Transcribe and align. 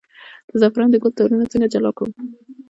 د 0.47 0.51
زعفرانو 0.61 0.93
د 0.93 0.95
ګل 1.03 1.13
تارونه 1.17 1.45
څنګه 1.51 1.67
جلا 1.73 1.91
کړم؟ 1.97 2.11